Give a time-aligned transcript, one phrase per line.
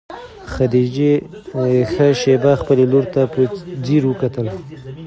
[0.53, 1.13] خدیجې
[1.91, 3.39] ښه شېبه خپلې لور ته په
[3.85, 4.47] ځیر وکتل.